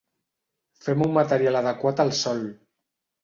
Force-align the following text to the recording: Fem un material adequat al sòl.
Fem 0.85 1.03
un 1.07 1.13
material 1.17 1.59
adequat 1.59 2.03
al 2.05 2.13
sòl. 2.23 2.41